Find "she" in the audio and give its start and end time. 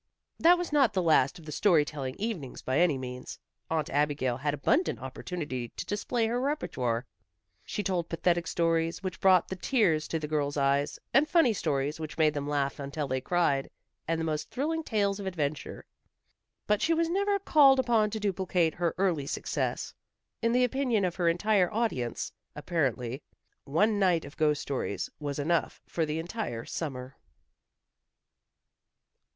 7.63-7.83, 16.81-16.95